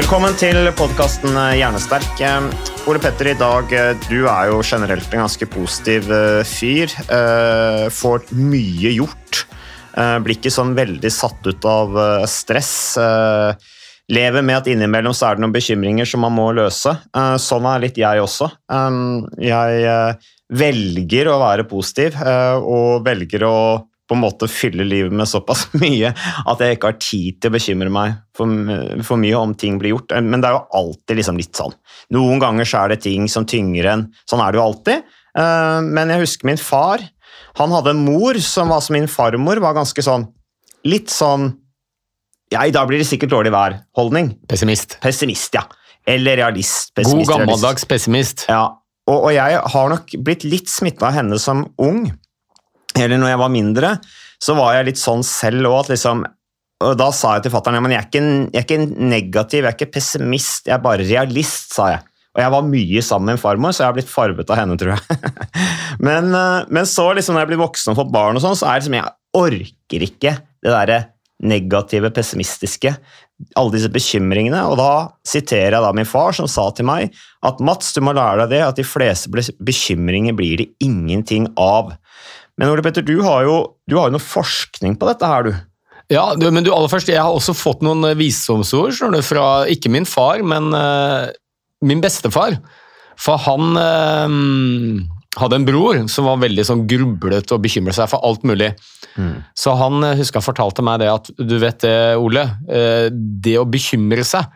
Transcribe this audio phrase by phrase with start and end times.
[0.00, 2.20] Velkommen til podkasten Hjernesterk.
[2.24, 2.46] Eh,
[2.88, 6.88] Ole Petter, i dag, eh, du er jo generelt en ganske positiv eh, fyr.
[7.04, 9.42] Eh, Får mye gjort.
[9.92, 12.72] Eh, Blir ikke sånn veldig satt ut av eh, stress.
[12.96, 13.52] Eh,
[14.10, 16.96] Lever med at innimellom så er det noen bekymringer som man må løse.
[17.12, 18.48] Eh, Sånn er litt jeg også.
[18.72, 18.98] Eh,
[19.52, 20.32] Jeg eh,
[20.64, 23.56] velger å være positiv, eh, og velger å
[24.10, 27.54] på en måte fylle livet med såpass mye at jeg ikke har tid til å
[27.54, 28.50] bekymre meg for,
[29.06, 30.16] for mye om ting blir gjort.
[30.26, 31.76] Men det er jo alltid liksom litt sånn.
[32.16, 34.04] Noen ganger så er det ting som tynger en.
[34.26, 35.06] Sånn er det jo alltid.
[35.38, 37.04] Eh, Men jeg husker min far.
[37.60, 40.28] Han hadde en mor som var som min farmor, var ganske sånn
[40.88, 41.50] Litt sånn
[42.50, 44.32] Ja, i dag blir det sikkert dårlig vær-holdning.
[44.50, 44.96] Pessimist.
[45.04, 45.66] Pessimist, ja.
[46.08, 46.90] Eller realist.
[46.90, 47.30] God pessimist, realist.
[47.30, 48.44] gammeldags pessimist.
[48.50, 48.64] Ja,
[49.10, 52.04] og, og jeg har nok blitt litt smitta av henne som ung.
[52.98, 53.94] Eller når jeg var mindre,
[54.40, 56.26] så var jeg litt sånn selv òg, liksom
[56.80, 59.94] og Da sa jeg til fatter'n at jeg jeg er ikke negativ, jeg er ikke
[59.98, 62.00] pessimist, jeg er bare realist, sa jeg.
[62.30, 64.78] Og jeg var mye sammen med en farmor, så jeg har blitt farvet av henne,
[64.80, 65.32] tror jeg.
[66.08, 68.70] men, eh, men så, liksom, når jeg blir voksen og fått barn, og sånn, så
[68.70, 71.00] er det liksom, jeg orker ikke det derre
[71.50, 72.94] negative, pessimistiske.
[73.58, 74.60] Alle disse bekymringene.
[74.70, 74.92] Og da
[75.26, 77.16] siterer jeg da min far, som sa til meg
[77.46, 79.32] at Mats, du må lære deg det, at de fleste
[79.64, 81.94] bekymringer blir det ingenting av.
[82.60, 83.56] Men Ole Petter, du har jo,
[83.88, 85.54] du har jo noe forskning på dette her, du.
[86.10, 89.92] Ja, du, men du, aller først, jeg har også fått noen eh, visdomsord fra ikke
[89.94, 91.30] min far, men uh,
[91.86, 92.58] min bestefar.
[93.20, 94.26] For han uh,
[95.40, 98.72] hadde en bror som var veldig sånn grublet og bekymret seg for alt mulig.
[99.58, 103.68] Så han husker han fortalte meg det at du vet det, Ole, Uh, det å
[103.68, 104.50] bekymre seg,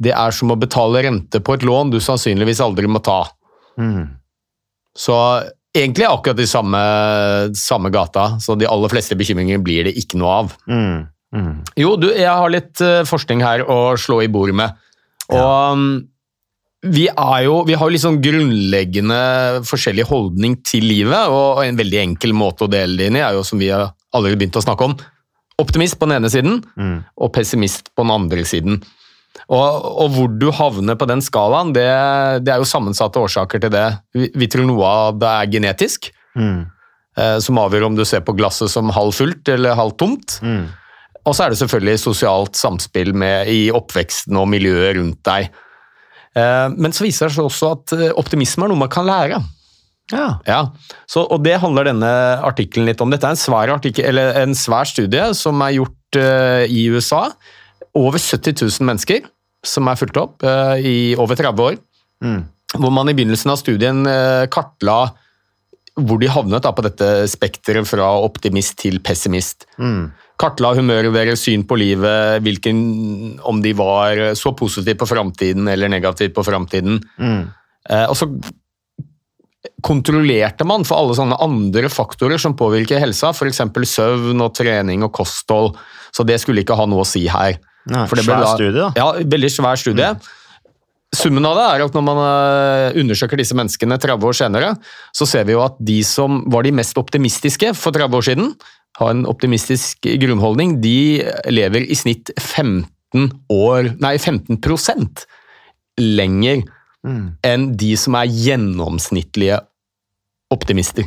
[0.00, 3.22] det er som å betale rente på et lån du sannsynligvis aldri må ta.
[4.96, 5.16] Så
[5.76, 6.80] egentlig akkurat i samme,
[7.56, 10.54] samme gata, så de aller fleste bekymringer blir det ikke noe av.
[10.70, 11.08] Mm.
[11.30, 11.52] Mm.
[11.78, 14.74] Jo, du, jeg har litt eh, forskning her å slå i bordet med.
[15.30, 15.76] Og ja.
[16.90, 19.20] vi, er jo, vi har jo litt sånn grunnleggende
[19.68, 23.38] forskjellig holdning til livet, og en veldig enkel måte å dele det inn i er
[23.38, 24.96] jo som vi har allerede begynt å snakke om.
[25.60, 27.04] Optimist på den ene siden, Mm.
[27.20, 28.80] og pessimist på den andre siden.
[29.50, 31.86] Og, og hvor du havner på den skalaen, det,
[32.44, 33.86] det er jo sammensatte årsaker til det.
[34.14, 36.60] Vi, vi tror noe av det er genetisk, Mm.
[37.18, 40.36] eh, som avgjør om du ser på glasset som halvfullt eller halvtomt.
[40.46, 40.68] Mm.
[41.26, 45.48] Og så er det selvfølgelig sosialt samspill med, i oppveksten og miljøet rundt deg.
[46.38, 49.40] Eh, Men så viser det seg også at eh, optimisme er noe man kan lære.
[50.14, 50.28] Ja.
[50.46, 50.60] Ja,
[51.10, 52.08] så, og Det handler denne
[52.46, 53.10] artikkelen litt om.
[53.14, 57.28] Dette er en svær, artikkel, eller en svær studie som er gjort eh, i USA.
[57.98, 59.24] Over 70 000 mennesker
[59.66, 61.80] som er fulgt opp eh, i over 30 år.
[62.24, 62.44] Mm.
[62.78, 65.02] Hvor man i begynnelsen av studien eh, kartla
[66.00, 69.66] hvor de havnet da, på dette spekteret fra optimist til pessimist.
[69.82, 70.12] Mm.
[70.40, 72.78] Kartla humøret deres, syn på livet, hvilken,
[73.44, 77.02] om de var så positive på framtiden eller negative på framtiden.
[77.20, 77.42] Mm.
[77.90, 78.30] Eh, og så
[79.84, 83.60] kontrollerte man for alle sånne andre faktorer som påvirker helsa, f.eks.
[83.90, 85.74] søvn og trening og kosthold.
[86.14, 87.58] Så det skulle ikke ha noe å si her.
[87.86, 88.92] Nei, For det svær da- studie, da.
[88.96, 90.10] Ja, veldig svær studie.
[91.16, 94.74] Summen av det er at når man eh, undersøker disse menneskene 30 år senere,
[95.16, 98.52] så ser vi jo at de som var de mest optimistiske for 30 år siden,
[99.00, 104.60] har en optimistisk grunnholdning, de lever i snitt 15 år, nei 15
[105.98, 106.62] lenger
[107.00, 107.36] Mm.
[107.42, 109.56] enn de som er gjennomsnittlige
[110.52, 111.06] optimister.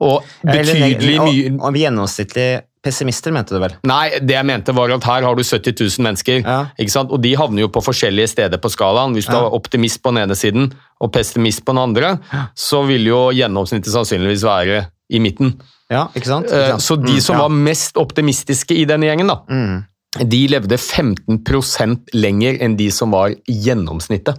[0.00, 3.74] Og betydelig mye gjennomsnittlig pessimister, mente du vel?
[3.86, 6.66] Nei, det jeg mente var at her har du 70 000 mennesker, Ja.
[6.78, 7.10] ikke sant?
[7.14, 9.14] og de havner jo på forskjellige steder på skalaen.
[9.14, 9.44] Hvis du Ja.
[9.46, 12.18] er optimist på den ene siden og pessimist på den andre,
[12.56, 15.60] så vil jo gjennomsnittet sannsynligvis være i midten.
[15.90, 16.46] Ja, ikke sant?
[16.50, 16.82] Eh, Ikke sant?
[16.82, 17.42] Så de Mm, som ja.
[17.42, 19.84] var mest optimistiske i denne gjengen, da, mm.
[20.28, 24.38] de levde 15% lenger enn de som var gjennomsnittet.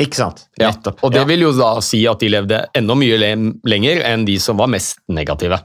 [0.00, 0.46] Ikke sant?
[0.58, 0.70] Ja.
[0.70, 1.02] Nettopp.
[1.04, 3.18] Og det vil jo da si at de levde enda mye
[3.68, 5.58] lenger enn de som var mest negative.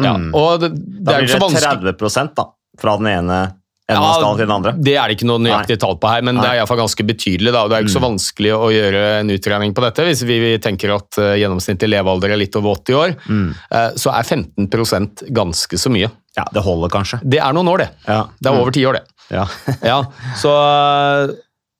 [0.00, 0.04] Ja.
[0.10, 0.14] Ja.
[0.18, 0.30] Mm.
[0.34, 2.48] Og det, det Da blir det vanskelig 30 da,
[2.80, 3.36] fra den ene
[3.84, 4.70] enden av skalaen til den andre.
[4.80, 6.78] Det er det ikke noe nøyaktig tall på her, men det er i hvert fall
[6.80, 7.52] ganske betydelig.
[7.52, 7.66] Da.
[7.68, 10.06] Det er ikke så vanskelig å gjøre en utregning på dette.
[10.08, 13.50] Hvis vi tenker at uh, gjennomsnittlig levealder er litt over 80 år, Mm.
[13.68, 16.08] uh, så er 15% ganske så mye.
[16.34, 17.20] Ja, det holder kanskje.
[17.22, 17.90] Det er noen år, det.
[18.08, 18.22] Ja.
[18.40, 19.04] Det er over ti år, det.
[19.36, 19.44] Ja.
[19.92, 20.00] Ja,
[20.40, 20.50] så,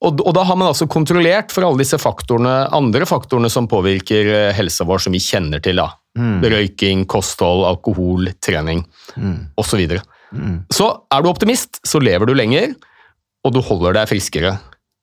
[0.05, 4.53] og, og da har man altså kontrollert for alle disse faktorene, andre faktorene som påvirker
[4.57, 5.81] helsa vår, som vi kjenner til.
[5.81, 5.89] da.
[6.17, 6.43] Mm.
[6.47, 8.85] Røyking, kosthold, alkohol, trening
[9.17, 9.49] Mm.
[9.59, 9.81] osv.
[10.35, 10.65] Mm.
[10.71, 12.75] Så er du optimist, så lever du lenger,
[13.45, 14.59] og du holder deg friskere.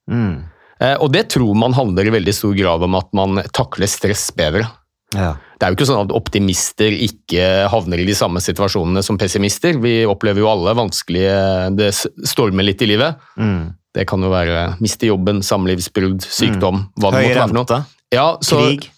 [0.09, 0.43] Mm.
[0.81, 4.31] Eh, Og det tror man handler i veldig stor grad om at man takler stress
[4.31, 4.65] bedre.
[5.13, 5.33] Ja.
[5.59, 9.75] Det er jo ikke sånn at optimister ikke havner i de samme situasjonene som pessimister.
[9.83, 11.91] Vi opplever jo alle vanskelige Det
[12.25, 13.15] stormer litt i livet.
[13.37, 13.75] Mm.
[13.93, 17.65] Det kan jo være miste jobben, samlivsbrudd, sykdom, hva det Høy måtte være noe.
[17.65, 18.89] rente, Ja, så, krig,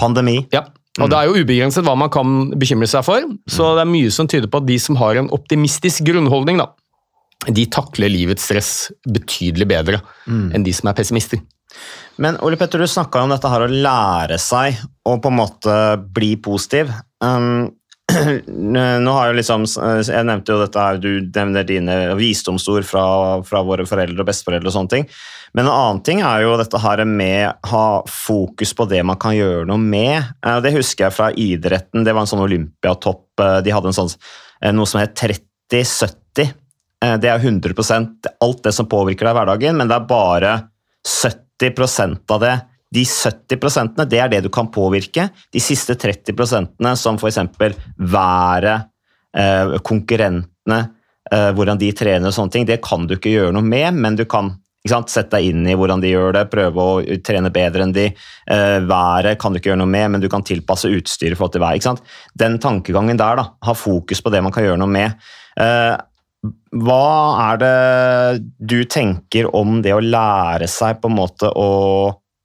[0.00, 0.46] pandemi.
[0.52, 0.64] ja.
[0.98, 4.10] Og det er jo ubegrenset hva man kan bekymre seg for, så det er mye
[4.10, 6.72] som tyder på at de som har en optimistisk grunnholdning, da,
[7.46, 8.72] de takler livets stress
[9.08, 11.40] betydelig bedre enn de som er pessimister.
[12.20, 15.76] Men Ole Petter, du snakka om dette her å lære seg å på en måte
[16.12, 16.90] bli positiv.
[17.22, 17.70] Um,
[18.46, 19.64] nå har jeg liksom,
[20.06, 23.04] jeg nevnte jo dette her, Du nevner dine visdomsord fra,
[23.46, 24.70] fra våre foreldre og besteforeldre.
[24.70, 25.06] og sånne ting.
[25.54, 29.34] Men en annen ting er jo dette her med ha fokus på det man kan
[29.34, 30.22] gjøre noe med.
[30.46, 32.04] Eh, Det husker jeg fra idretten.
[32.06, 33.26] Det var en sånn olympiatopp.
[33.40, 34.14] eh, De hadde en sånn,
[34.62, 36.52] eh, noe som het 30-70.
[37.02, 40.52] Eh, Det er 100% alt det som påvirker deg i hverdagen, men det er bare
[41.06, 42.60] 70% av det.
[42.90, 45.28] De 70% det er det du kan påvirke.
[45.52, 47.38] De siste 30% som f.eks.
[47.96, 48.88] været,
[49.36, 50.80] eh, konkurrentene,
[51.30, 54.18] eh, hvordan de trener og sånne ting, det kan du ikke gjøre noe med, men
[54.18, 54.56] du kan
[54.88, 58.08] sette deg inn i hvordan de gjør det, prøve å trene bedre enn de.
[58.50, 61.54] Eh, været kan du ikke gjøre noe med, men du kan tilpasse utstyret for forhold
[61.54, 62.02] til været.
[62.34, 65.14] Den tankegangen der, da, ha fokus på det man kan gjøre noe med.
[66.80, 67.06] Hva
[67.52, 71.68] er det du tenker om det å lære seg på en måte å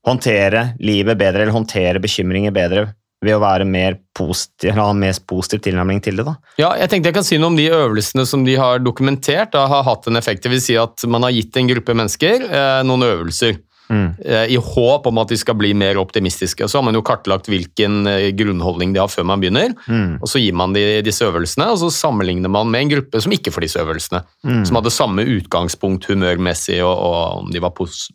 [0.05, 2.87] håndtere livet bedre, eller håndtere bekymringer bedre,
[3.25, 6.25] ved å være mer positiv, eller ha en mer positiv tilnærming til det?
[6.27, 6.35] da?
[6.61, 9.65] Ja, jeg tenkte jeg kan si noe om de øvelsene som de har dokumentert da,
[9.71, 10.43] har hatt en effekt.
[10.43, 14.15] Det vil si at man har gitt en gruppe mennesker eh, noen øvelser Mm.
[14.49, 16.65] i håp om at de skal bli mer optimistiske.
[16.65, 19.75] Så har man jo kartlagt hvilken eh, grunnholdning de har før man begynner,
[20.17, 23.35] og så gir man de disse øvelsene, og så sammenligner man med en gruppe som
[23.35, 24.23] ikke får disse øvelsene.
[24.65, 28.07] Som hadde samme utgangspunkt humørmessig, og, og om de var pos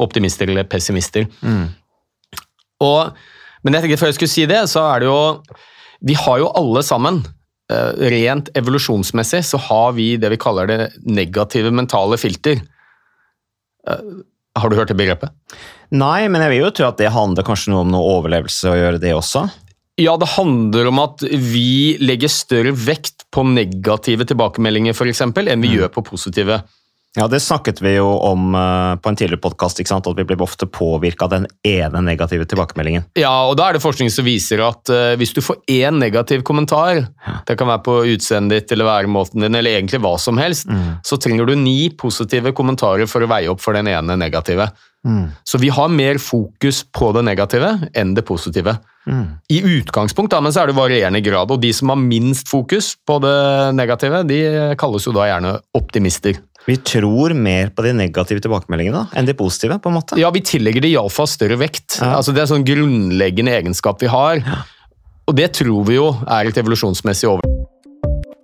[0.00, 1.26] optimister eller pessimister.
[2.84, 3.14] Og,
[3.64, 5.18] men jeg tenkte før jeg skulle si det, så er det jo
[6.04, 7.22] Vi har jo alle sammen
[7.72, 12.60] eh, Rent evolusjonsmessig så har vi det vi kaller det negative mentale filter.
[13.88, 14.02] Eh,
[14.58, 15.32] Har du hørt det begrepet?
[15.94, 18.76] Nei, men jeg vil jo tro at det handler kanskje noe om noe overlevelse å
[18.78, 19.46] gjøre det også.
[20.02, 25.62] Ja, det handler om at vi legger større vekt på negative tilbakemeldinger for eksempel, enn
[25.62, 26.60] vi gjør på positive.
[27.16, 30.66] Ja, Det snakket vi jo om eh, på en tidligere podkast, at vi blir ofte
[30.66, 33.04] påvirka av den ene negative tilbakemeldingen.
[33.14, 36.42] Ja, og da er det forskning som viser at eh, hvis du får én negativ
[36.42, 37.04] kommentar,
[37.46, 40.66] det kan være på utseendet ditt eller væremåten din, eller egentlig hva som helst,
[41.06, 44.72] så trenger du ni positive kommentarer for å veie opp for den ene negative.
[45.44, 48.78] Så vi har mer fokus på det negative enn det positive.
[49.52, 52.94] I utgangspunkt, da, men så er det varierende grad, og de som har minst fokus
[53.04, 53.36] på det
[53.76, 54.40] negative, de
[54.80, 56.40] kalles jo da gjerne optimister.
[56.64, 59.76] Vi tror mer på de negative tilbakemeldingene da, enn de positive.
[59.84, 60.16] på en måte.
[60.20, 61.98] Ja, vi tillegger det iallfall større vekt.
[62.00, 62.14] Ja.
[62.16, 64.40] Altså, det er en sånn grunnleggende egenskap vi har.
[65.28, 67.53] Og det tror vi jo er et evolusjonsmessig over.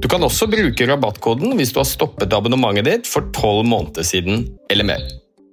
[0.00, 4.46] Du kan også bruke rabattkoden hvis du har stoppet abonnementet ditt for tolv måneder siden
[4.72, 5.02] eller mer.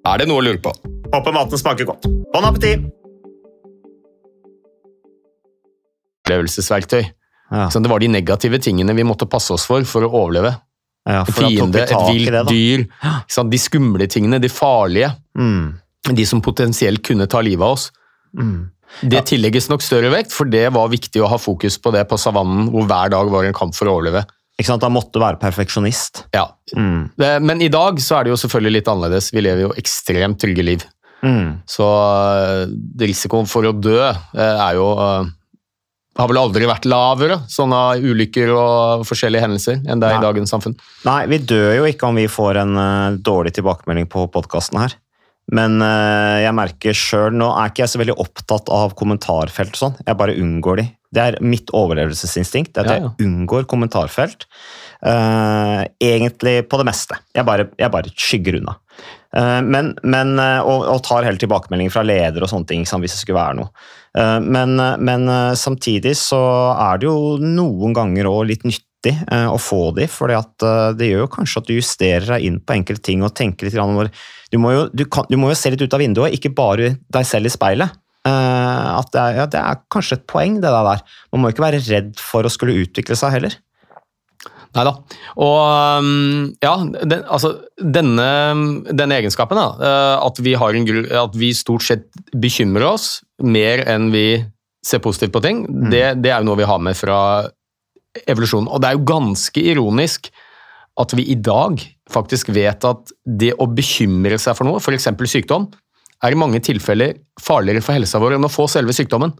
[0.07, 0.71] Er det noe å lure på?
[1.11, 2.07] Håper maten smaker godt.
[2.31, 2.85] Bon appétit!
[6.23, 7.03] Opplevelsesverktøy.
[7.51, 7.67] Ja.
[7.71, 10.53] Så det var de negative tingene vi måtte passe oss for for å overleve.
[11.07, 12.81] Ja, for fiende, et vilt det, dyr,
[13.31, 13.51] sant?
[13.51, 15.13] de skumle tingene, de farlige.
[15.39, 15.77] Mm.
[16.07, 17.89] De som potensielt kunne ta livet av oss.
[18.35, 18.65] Mm.
[19.07, 22.19] Det tillegges nok større vekt, for det var viktig å ha fokus på det på
[22.19, 24.25] savannen, hvor hver dag var en kamp for å overleve.
[24.57, 24.81] Ikke sant?
[24.81, 26.23] Da måtte være perfeksjonist.
[26.33, 26.47] Ja.
[26.75, 27.11] Mm.
[27.17, 29.31] Det- Men i dag så er det jo selvfølgelig litt annerledes.
[29.31, 30.85] Vi lever jo ekstremt trygge liv.
[31.23, 31.61] Mm.
[31.65, 32.67] Så øh,
[33.01, 35.29] risikoen for å dø øh, er jo øh,
[36.17, 40.21] har vel aldri vært lavere, sånne ulykker og forskjellige hendelser, enn det er Nei.
[40.21, 40.73] i dagens samfunn.
[41.05, 44.95] Nei, vi dør jo ikke om vi får en uh, dårlig tilbakemelding på podkasten her.
[45.55, 49.83] Men eh, jeg merker sjøl Nå er ikke jeg så veldig opptatt av kommentarfelt og
[49.83, 49.99] sånn.
[50.03, 50.87] Jeg bare unngår de.
[51.15, 52.73] Det er mitt overlevelsesinstinkt.
[52.75, 53.13] det er At Ja, ja.
[53.15, 54.43] jeg unngår kommentarfelt.
[54.97, 57.15] Uh, egentlig på det meste.
[57.37, 58.75] Jeg bare, jeg bare skygger unna.
[59.31, 63.15] Uh, men, men, og, og tar heller tilbakemeldinger fra ledere og sånne ting liksom, hvis
[63.15, 63.71] det skulle være noe.
[64.17, 66.41] Uh, men, men samtidig så
[66.73, 71.25] er det jo noen ganger òg litt nyttig eh, å få de, for det gjør
[71.25, 74.11] jo kanskje at du justerer deg inn på enkelte ting og tenker litt over
[74.51, 76.93] du må, jo, du, kan, du må jo se litt ut av vinduet, ikke bare
[77.11, 77.95] deg selv i speilet.
[78.27, 81.01] Eh, at det er, ja, det er kanskje et poeng, det der.
[81.35, 83.57] Man må ikke være redd for å skulle utvikle seg heller.
[84.77, 84.93] Nei da.
[85.41, 86.07] Og
[86.61, 88.27] ja, den, altså, denne,
[88.91, 90.87] denne egenskapen, da, at vi, har en,
[91.23, 94.27] at vi stort sett bekymrer oss mer enn vi
[94.85, 97.19] ser positivt på ting, det, det er jo noe vi har med fra
[98.25, 98.69] evolusjonen.
[98.71, 100.31] Og det er jo ganske ironisk
[100.97, 105.09] at vi i dag faktisk vet at det å bekymre seg for noe, f.eks.
[105.29, 105.67] sykdom,
[106.23, 109.35] er i mange tilfeller farligere for helsa vår enn å få selve sykdommen.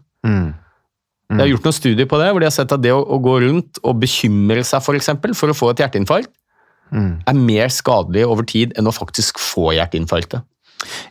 [1.28, 3.18] Jeg har gjort noen studier på det, hvor de har sett at det å, å
[3.20, 6.30] gå rundt og bekymre seg for, eksempel, for å få et hjerteinfarkt,
[7.28, 10.40] er mer skadelig over tid enn å faktisk få hjerteinfarktet.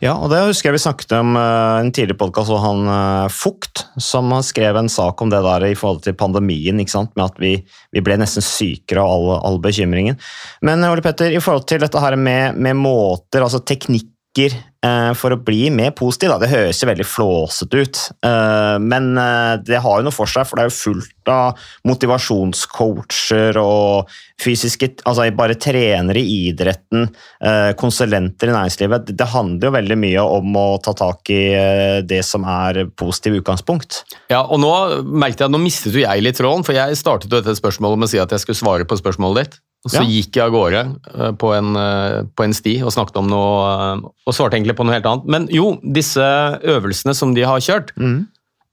[0.03, 3.31] Ja, og det husker jeg vi snakket om uh, en tidligere podkast, og han uh,
[3.33, 7.13] Fugt, som skrev en sak om det der i forhold til pandemien, ikke sant?
[7.17, 7.53] med at vi,
[7.95, 10.19] vi ble nesten sykere av all, all bekymringen.
[10.65, 14.76] Men Ole Petter, i forhold til dette her med, med måter, altså teknikker eh,
[15.17, 16.31] for å bli mer positiv.
[16.33, 16.39] Da.
[16.41, 20.47] Det høres jo veldig flåsete ut, eh, men eh, det har jo noe for seg,
[20.47, 27.07] for det er jo fullt av motivasjonscoacher og fysiske Altså bare trenere i idretten,
[27.41, 29.11] eh, konsulenter i næringslivet.
[29.17, 33.41] Det handler jo veldig mye om å ta tak i eh, det som er positive
[33.41, 34.03] utgangspunkt.
[34.31, 34.71] Ja, og nå
[35.03, 37.99] merket jeg at nå mistet jo jeg litt tråden, for jeg startet jo dette spørsmålet
[37.99, 39.59] med å si at jeg skulle svare på spørsmålet ditt.
[39.85, 40.07] Og så Ja.
[40.09, 40.81] gikk jeg av gårde
[41.15, 44.75] eh, på en, eh, på en sti og snakket om noe eh, Og svarte egentlig
[44.75, 45.25] på noe helt annet.
[45.25, 46.19] Men jo, disse
[46.63, 47.93] øvelsene som de har kjørt,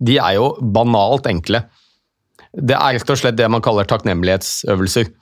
[0.03, 1.65] de er jo banalt enkle.
[2.55, 5.13] Det er rett og slett det man kaller takknemlighetsøvelser.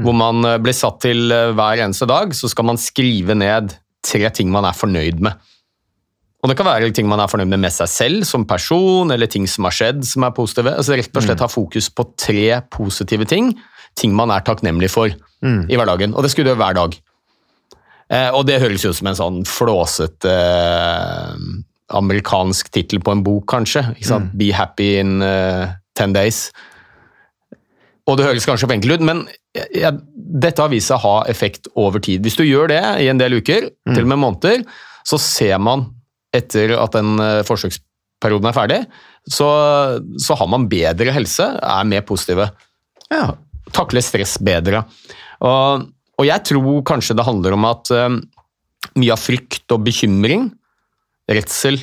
[0.00, 4.50] Hvor man blir satt til hver eneste dag, så skal man skrive ned tre ting
[4.50, 5.34] man er fornøyd med.
[6.42, 9.26] Og Det kan være ting man er fornøyd med med seg selv som person, eller
[9.26, 10.72] ting som har skjedd som er positive.
[10.72, 13.52] Altså Rett og slett ha fokus på tre positive ting,
[14.00, 16.12] ting man er takknemlig for i hverdagen.
[16.16, 16.96] Og det skulle du gjøre hver dag.
[18.10, 21.34] Eh, og det høres jo ut som en sånn flåsete eh,
[21.96, 23.84] amerikansk tittel på en bok, kanskje.
[24.06, 24.32] Sant?
[24.38, 26.48] Be happy in eh, ten days.
[28.10, 29.22] Og det høres kanskje for enkelt ut, men
[29.54, 32.24] jeg, dette har vist seg å ha effekt over tid.
[32.26, 34.64] Hvis du gjør det i en del uker, til og med måneder,
[35.06, 35.86] så ser man
[36.34, 38.80] etter at den eh, forsøksperioden er ferdig,
[39.30, 39.50] så,
[40.18, 42.48] så har man bedre helse, er mer positive.
[43.10, 43.34] Ja.
[43.74, 44.84] Takler stress bedre.
[45.46, 45.86] Og,
[46.20, 48.18] og jeg tror kanskje det handler om at eh,
[49.00, 50.48] mye av frykt og bekymring,
[51.30, 51.76] redsel,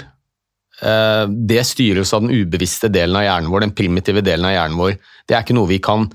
[0.82, 4.82] uh, det styres av den ubevisste delen av hjernen vår, den primitive delen av hjernen
[4.82, 4.98] vår.
[5.24, 6.10] Det er ikke noe vi kan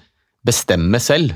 [0.44, 1.32] bestemme selv.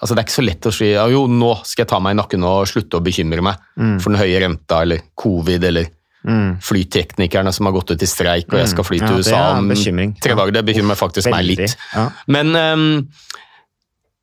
[0.00, 2.16] Altså, det er ikke så lett å si ja, jo, nå skal jeg ta meg
[2.16, 3.62] i nakken og slutte å bekymre meg
[4.02, 5.92] for den høye renta eller covid eller
[6.62, 9.70] flyteknikerne som har gått ut i streik og jeg skal fly til ja, USA om
[9.70, 10.52] tre dager.
[10.56, 11.76] Det bekymrer faktisk meg Veldig, litt.
[11.94, 12.06] ja.
[12.34, 12.88] Men ehm,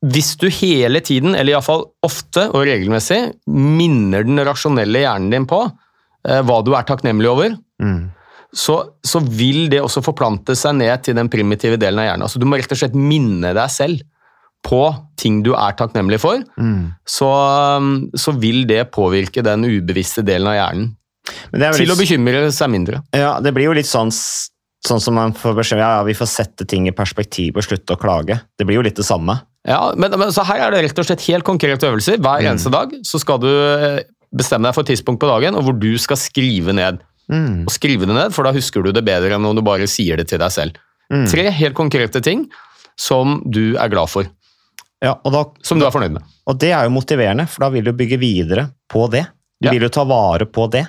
[0.04, 5.62] hvis du hele tiden, eller iallfall ofte og regelmessig, minner den rasjonelle hjernen din på
[5.64, 8.10] eh, hva du er takknemlig over, Mm.
[8.54, 12.22] så, så vil det også forplante seg ned til den primitive delen av hjernen.
[12.28, 14.04] Altså, du må rett og slett minne deg selv
[14.64, 14.78] på
[15.20, 16.92] ting du er takknemlig for, Mm.
[17.04, 17.30] så,
[17.80, 20.92] um, så vil det påvirke den ubevisste delen av hjernen
[21.50, 23.02] Men det er vel til å bekymre seg mindre.
[23.16, 26.28] Ja, det blir jo litt sånn, sånn som man får beskjed ja, ja, vi får
[26.30, 28.38] sette ting i perspektiv og slutte å klage.
[28.58, 29.40] Det blir jo litt det samme.
[29.66, 32.18] Ja, men, men så Her er det rett og slett helt konkrete øvelser.
[32.20, 34.02] Hver eneste dag så skal du eh,
[34.34, 37.00] bestemme deg for et tidspunkt på dagen og hvor du skal skrive ned.
[37.32, 40.20] Og skrive det ned, For da husker du det bedre enn om du bare sier
[40.20, 40.76] det til deg selv.
[41.30, 42.42] Tre helt konkrete ting
[43.00, 44.28] som du er glad for,
[45.02, 46.22] Ja, og, da, som du er fornøyd med.
[46.48, 49.24] og det er jo motiverende, for da vil du bygge videre på det.
[49.60, 49.72] Du Ja.
[49.72, 50.84] vil jo ta vare på det.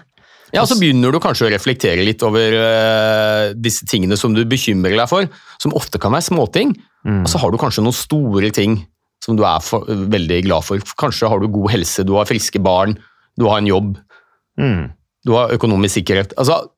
[0.54, 4.44] Ja, og Så begynner du kanskje å reflektere litt over uh, disse tingene som du
[4.46, 5.28] bekymrer deg for,
[5.60, 6.76] som ofte kan være småting.
[7.06, 8.80] Og så har du kanskje noen store ting
[9.24, 10.82] som du er for, veldig glad for.
[10.98, 12.98] Kanskje har du god helse, du har friske barn,
[13.38, 13.98] du har en jobb,
[14.58, 14.92] Mm.
[15.26, 16.34] du har økonomisk sikkerhet.
[16.38, 16.70] Altså,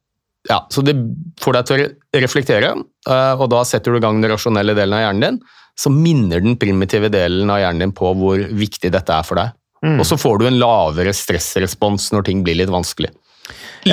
[0.49, 0.95] ja, så det
[1.39, 2.71] får deg til å reflektere,
[3.07, 5.39] eh, og da setter du i gang den rasjonelle delen av hjernen din,
[5.77, 9.51] så minner den primitive delen av hjernen din på hvor viktig dette er for deg.
[9.99, 13.11] Og så får du en lavere stressrespons når ting blir litt vanskelig.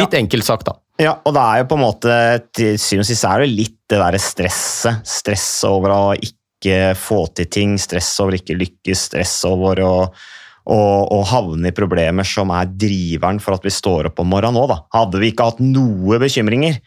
[0.03, 0.79] Litt enkelt sagt, da.
[1.01, 2.17] Ja, og det er jo på en måte
[2.55, 5.03] til syvende og sist er det litt det derre stresset.
[5.07, 9.95] Stress over å ikke få til ting, stress over ikke lykkes, stress over å,
[10.65, 14.57] og, og, havne i problemer som er driveren for at vi står opp om morgenen
[14.61, 14.79] nå, da.
[14.95, 16.79] Hadde vi ikke hatt noe bekymringer,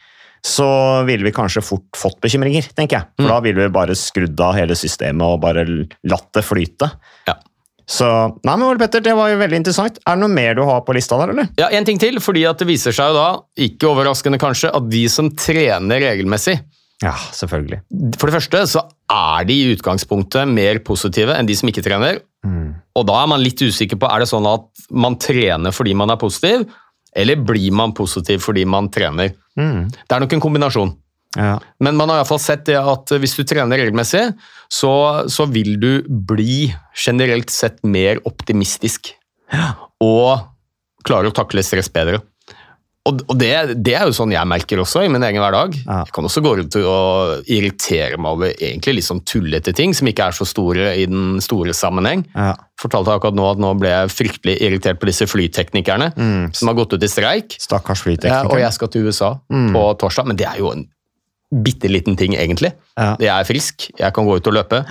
[0.45, 0.69] så
[1.07, 3.09] ville vi kanskje fort fått bekymringer, tenker jeg.
[3.19, 6.89] For da ville vi bare skrudd av hele systemet og bare latt det flyte.
[7.27, 7.35] Ja.
[7.87, 8.05] Så
[8.43, 9.99] Nei, men Ole Petter, det var jo veldig interessant.
[10.03, 11.47] Er det noe mer du har på lista der, eller?
[11.59, 13.27] Ja, En ting til, fordi at det viser seg jo da,
[13.63, 16.57] ikke overraskende kanskje, at de som trener regelmessig,
[17.03, 17.79] Ja, selvfølgelig.
[18.17, 18.81] for det første så
[19.13, 22.19] er de i utgangspunktet mer positive enn de som ikke trener.
[22.97, 26.09] Og da er man litt usikker på er det sånn at man trener fordi man
[26.09, 26.65] er positiv,
[27.15, 29.31] eller blir man positiv fordi man trener.
[29.55, 30.91] Det er nok en kombinasjon.
[31.35, 31.57] Ja.
[31.83, 34.23] Men man har i hvert fall sett det at hvis du trener regelmessig,
[34.71, 34.93] så,
[35.29, 39.13] så vil du bli generelt sett mer optimistisk.
[40.03, 40.39] Og
[41.07, 42.21] klare å takle stress bedre.
[43.07, 43.51] Og, og det,
[43.85, 45.77] det er jo sånn jeg merker også i min egen hverdag.
[45.85, 46.01] Ja.
[46.03, 50.09] Jeg kan også gå rundt og irritere meg over egentlig litt sånn tullete ting som
[50.11, 52.25] ikke er så store i den store sammenheng.
[52.35, 52.51] Ja.
[52.81, 56.11] Fortalte akkurat nå at nå ble jeg fryktelig irritert på disse flyteknikerne
[56.57, 57.55] som har gått ut i streik.
[57.63, 60.85] Stakkars Ja, og jeg skal til USA på torsdag, men det er jo en
[61.47, 62.73] bitte liten ting, egentlig.
[62.97, 63.13] Ja.
[63.21, 64.81] Jeg er frisk, jeg kan gå ut og løpe.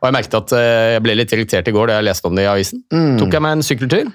[0.00, 2.38] Og jeg merket at eh, jeg ble litt irritert i går da jeg leste om
[2.38, 2.82] det i avisen.
[3.20, 4.10] Tok jeg meg en sykkeltur.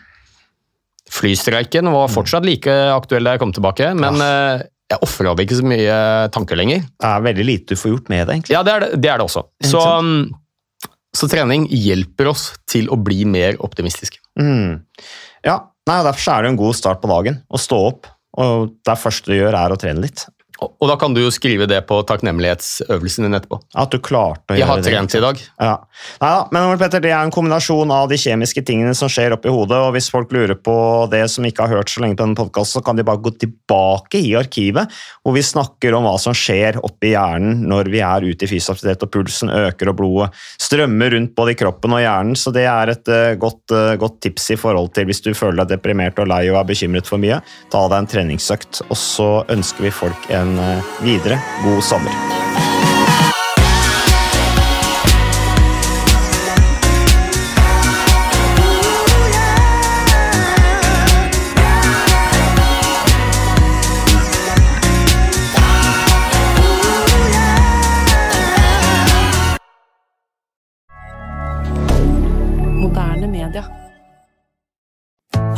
[1.12, 4.62] Flystreiken var fortsatt like aktuell da jeg kom tilbake, men ja.
[4.94, 5.98] jeg ofra ikke så mye
[6.34, 6.86] tanker lenger.
[6.88, 8.56] Det er veldig lite du får gjort med det, egentlig.
[8.56, 9.44] Ja, det er det, det, er det også.
[9.68, 10.88] Så, mm,
[11.20, 14.24] så trening hjelper oss til å bli mer optimistiske.
[14.40, 14.80] Mm.
[15.46, 15.58] Ja,
[15.90, 18.06] nei, Derfor er det en god start på dagen å stå opp
[18.40, 20.24] Og det første du gjør, er å trene litt.
[20.62, 23.58] Og da kan du jo skrive det på takknemlighetsøvelsen din etterpå.
[23.82, 24.92] At du klarte å gjøre Jeg har har det.
[24.92, 25.42] trent i dag.
[25.58, 25.74] Ja.
[26.22, 29.78] Neida, men Petter, det er en kombinasjon av de kjemiske tingene som skjer oppi hodet.
[29.78, 30.76] og Hvis folk lurer på
[31.12, 33.34] det som ikke har hørt så lenge på denne podkasten, så kan de bare gå
[33.42, 34.92] tilbake i arkivet,
[35.24, 38.76] hvor vi snakker om hva som skjer oppi hjernen når vi er ute i fysisk
[38.78, 40.30] aktivitet, og pulsen øker og blodet
[40.62, 42.38] strømmer rundt både i kroppen og hjernen.
[42.38, 45.64] Så det er et uh, godt, uh, godt tips i forhold til hvis du føler
[45.64, 47.42] deg deprimert og lei og er bekymret for mye.
[47.74, 52.41] Ta deg en treningsøkt, og så ønsker vi folk en eh, videre god sommer.